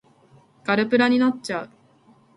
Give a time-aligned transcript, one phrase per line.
[0.63, 1.69] ガルプラになっちゃう